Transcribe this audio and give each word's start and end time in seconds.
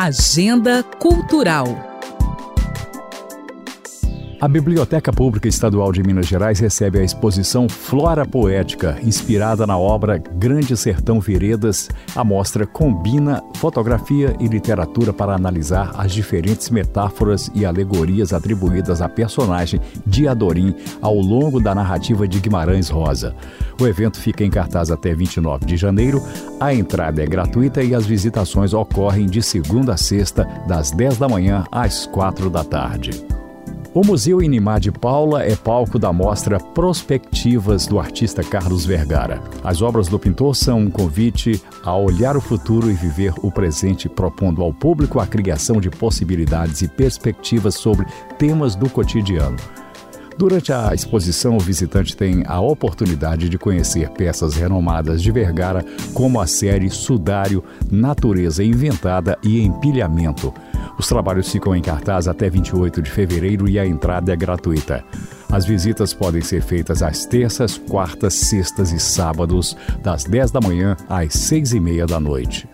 Agenda 0.00 0.84
Cultural. 1.00 1.87
A 4.40 4.46
Biblioteca 4.46 5.12
Pública 5.12 5.48
Estadual 5.48 5.90
de 5.90 6.00
Minas 6.00 6.28
Gerais 6.28 6.60
recebe 6.60 7.00
a 7.00 7.02
exposição 7.02 7.68
Flora 7.68 8.24
Poética, 8.24 8.96
inspirada 9.02 9.66
na 9.66 9.76
obra 9.76 10.16
Grande 10.16 10.76
Sertão 10.76 11.18
Veredas. 11.18 11.90
A 12.14 12.22
mostra 12.22 12.64
combina 12.64 13.42
fotografia 13.56 14.36
e 14.38 14.46
literatura 14.46 15.12
para 15.12 15.34
analisar 15.34 15.90
as 15.98 16.12
diferentes 16.12 16.70
metáforas 16.70 17.50
e 17.52 17.66
alegorias 17.66 18.32
atribuídas 18.32 19.02
à 19.02 19.08
personagem 19.08 19.80
Diadorim 20.06 20.72
ao 21.02 21.16
longo 21.16 21.58
da 21.58 21.74
narrativa 21.74 22.28
de 22.28 22.38
Guimarães 22.38 22.88
Rosa. 22.88 23.34
O 23.80 23.88
evento 23.88 24.20
fica 24.20 24.44
em 24.44 24.50
cartaz 24.50 24.92
até 24.92 25.12
29 25.16 25.66
de 25.66 25.76
janeiro. 25.76 26.22
A 26.60 26.72
entrada 26.72 27.20
é 27.20 27.26
gratuita 27.26 27.82
e 27.82 27.92
as 27.92 28.06
visitações 28.06 28.72
ocorrem 28.72 29.26
de 29.26 29.42
segunda 29.42 29.94
a 29.94 29.96
sexta, 29.96 30.44
das 30.68 30.92
10 30.92 31.18
da 31.18 31.28
manhã 31.28 31.64
às 31.72 32.06
4 32.06 32.48
da 32.48 32.62
tarde. 32.62 33.37
O 33.94 34.04
Museu 34.04 34.42
Inimar 34.42 34.80
de 34.80 34.92
Paula 34.92 35.42
é 35.42 35.56
palco 35.56 35.98
da 35.98 36.12
mostra 36.12 36.60
Prospectivas 36.60 37.86
do 37.86 37.98
artista 37.98 38.44
Carlos 38.44 38.84
Vergara. 38.84 39.42
As 39.64 39.80
obras 39.80 40.08
do 40.08 40.18
pintor 40.18 40.54
são 40.54 40.80
um 40.80 40.90
convite 40.90 41.60
a 41.82 41.96
olhar 41.96 42.36
o 42.36 42.40
futuro 42.40 42.90
e 42.90 42.92
viver 42.92 43.32
o 43.42 43.50
presente, 43.50 44.06
propondo 44.06 44.62
ao 44.62 44.74
público 44.74 45.18
a 45.18 45.26
criação 45.26 45.80
de 45.80 45.88
possibilidades 45.88 46.82
e 46.82 46.88
perspectivas 46.88 47.76
sobre 47.76 48.06
temas 48.38 48.76
do 48.76 48.90
cotidiano. 48.90 49.56
Durante 50.38 50.72
a 50.72 50.94
exposição, 50.94 51.56
o 51.56 51.60
visitante 51.60 52.16
tem 52.16 52.44
a 52.46 52.60
oportunidade 52.60 53.48
de 53.48 53.58
conhecer 53.58 54.08
peças 54.10 54.54
renomadas 54.54 55.20
de 55.20 55.32
Vergara, 55.32 55.84
como 56.14 56.40
a 56.40 56.46
série 56.46 56.88
Sudário, 56.90 57.64
Natureza 57.90 58.62
Inventada 58.62 59.36
e 59.42 59.60
Empilhamento. 59.60 60.54
Os 60.96 61.08
trabalhos 61.08 61.50
ficam 61.50 61.74
em 61.74 61.82
cartaz 61.82 62.28
até 62.28 62.48
28 62.48 63.02
de 63.02 63.10
fevereiro 63.10 63.68
e 63.68 63.80
a 63.80 63.86
entrada 63.86 64.32
é 64.32 64.36
gratuita. 64.36 65.04
As 65.50 65.64
visitas 65.64 66.14
podem 66.14 66.40
ser 66.40 66.62
feitas 66.62 67.02
às 67.02 67.26
terças, 67.26 67.76
quartas, 67.76 68.34
sextas 68.34 68.92
e 68.92 69.00
sábados, 69.00 69.76
das 70.04 70.22
10 70.22 70.52
da 70.52 70.60
manhã 70.60 70.96
às 71.08 71.32
6 71.32 71.72
e 71.72 71.80
meia 71.80 72.06
da 72.06 72.20
noite. 72.20 72.68